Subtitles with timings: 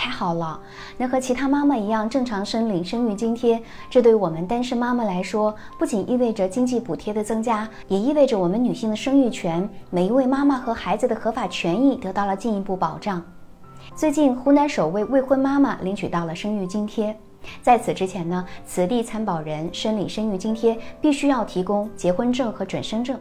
[0.00, 0.58] 太好了，
[0.96, 13.22] 能和其他妈妈一样正常申领生育津贴，这对我们单身妈妈来说，不仅意味着经济补贴的增加，也意味着我们女性的生育权，每一位妈妈和孩子的合法权益得到了进一步保障。
[13.94, 17.14] 最近，湖南首位未婚妈妈领取到了生育津贴。
[17.60, 23.20] 在此之前呢，此地参保人申领生育津贴必须要提供结婚证和准生证。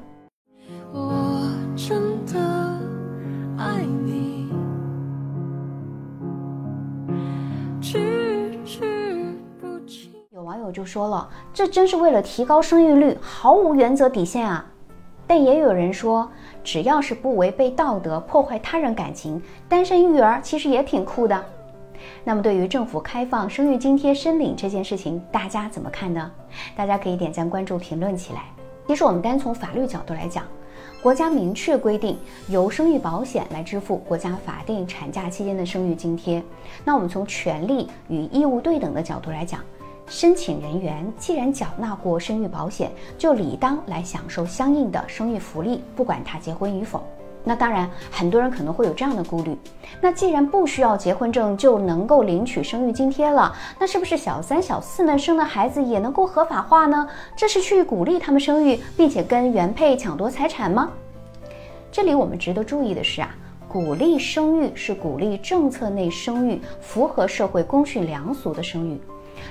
[10.49, 14.65] 网友就说了，这真是为了提高生育率，毫无原则底线啊！
[15.27, 16.27] 但也有人说，
[16.63, 21.45] 只要是不违背道德、破坏他人感情，单身育儿其实也挺酷的。
[22.23, 26.31] 那么，对于政府开放生育津贴申领这件事情，大家怎么看呢？
[26.75, 28.45] 大家可以点赞、关注、评论起来。
[28.87, 30.45] 其实，我们单从法律角度来讲，
[31.03, 36.41] 国家明确规定由生育保险来支付国家法定产假期间的生育津贴。
[36.83, 39.61] 那我们从权利与义务对等的角度来讲，
[40.09, 47.03] 申请人员既然缴纳过生育保险，就理当来享受相应的生育福利，不管他结婚与否。
[47.43, 49.57] 那当然，很多人可能会有这样的顾虑：
[50.01, 57.07] 那既然不需要结婚证就能够领取生育津贴了，那是不是小三、小四们生的孩子也能够合法化呢？
[57.37, 60.89] 这是去鼓励他们生育，并且跟原配抢夺财产吗？
[61.91, 63.33] 这里我们值得注意的是啊，
[63.67, 68.99] 鼓励生育是鼓励政策内生育，符合社会公序良俗的生育。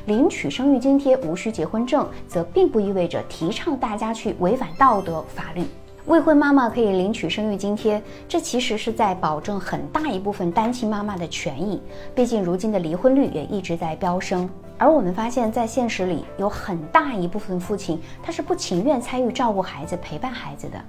[0.06, 5.64] 领取生育津贴无需结婚证，则并不意味着提倡大家去违反道德法律。
[6.06, 11.82] 未婚妈妈可以领取生育津贴，这其实是在保证很大一部分单亲妈妈的权益。
[12.14, 20.82] 毕竟如今的离婚率也一直在飙升，而我们发现，在现实里有很大一部分父亲他是不情愿参与照顾孩子、陪伴孩子的。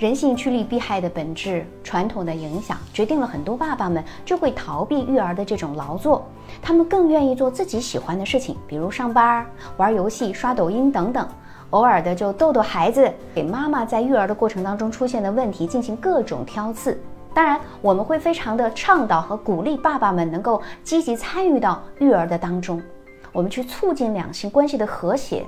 [0.00, 6.26] 人性趋利避害的本质，传统的影响决定了很多爸爸们就会逃避育儿的这种劳作，
[6.62, 9.44] 他们更愿意做自己喜欢的事情，比如上班、
[9.76, 11.28] 玩游戏、刷抖音等等。
[11.68, 16.98] 偶尔的就逗逗孩子，给妈妈在育儿的过程当中出现的问题进行各种挑刺。
[17.34, 22.80] 当然，我们会非常的倡导和鼓励爸爸们能够积极参与到育儿的当中，
[23.32, 25.44] 我们去促进两性关系的和谐。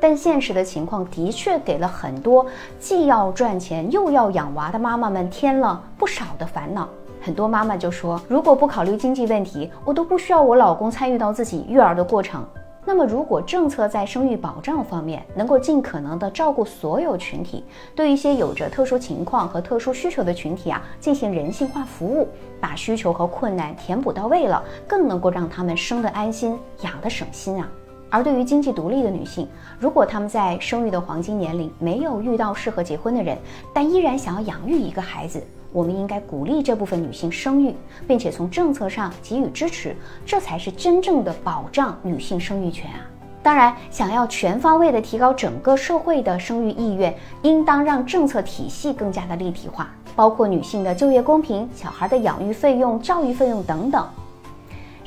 [0.00, 2.46] 但现实的情况的确给了很多
[2.78, 6.88] 既要赚钱又要养娃的妈妈们添了不少的烦恼。
[7.20, 12.42] 很多妈妈就说，如果不考虑经济问题，我都不需要我老公参与到自己育儿的过程。
[12.82, 17.62] 那么，如果政策在生育保障方面能够尽可能的照顾所有群体，
[17.94, 22.26] 对一些有着特殊情况和特殊需求的群体啊，进行人性化服务，
[22.58, 27.68] 把需求和困难填补到位了，更能够让他们生得安心，养得省心啊。
[28.10, 29.48] 而对于经济独立的女性，
[29.78, 33.38] 如果她们在生育的黄金年龄没有遇到适合结婚的人，
[33.72, 35.42] 但依然想要养育一个孩子。
[35.72, 37.72] 我们应该鼓励这部分女性生育，
[38.08, 39.94] 并且从政策上给予支持，
[40.26, 43.06] 这才是真正的保障女性生育权啊！
[43.40, 54.04] 当然，想要全方位的提高整个社会的生育意愿，应当让政策体系更加的立体化，包括女性的就业公平、小孩的养育费用、教育费用等等。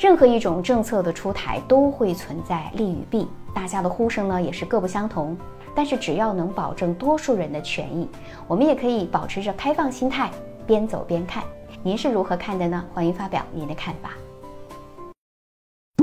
[0.03, 3.25] 任何一种政策的出台都会存在利与弊，
[3.55, 5.33] 大家的呼声呢也是各不相同。
[5.73, 8.05] 但是只要能保证多数人的权益，
[8.45, 10.29] 我们也可以保持着开放心态。
[10.67, 11.41] 边走边看，
[11.83, 12.83] 您是如何看的呢？
[12.93, 14.09] 欢迎发表您的看法。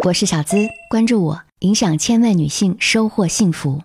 [0.07, 0.57] 我是小资，
[0.89, 3.83] 关注我，影响千万女性，收获幸福。